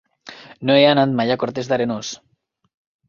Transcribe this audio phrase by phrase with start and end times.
[0.69, 2.13] No he anat mai a Cortes d'Arenós.